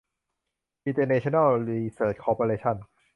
[0.85, 2.77] อินเตอร์เนชั่นแนล รีเสริช คอร์ปอเรชั่น